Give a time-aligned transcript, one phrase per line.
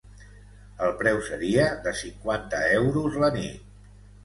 [0.85, 3.89] El preu seria de cinquanta euros la nit.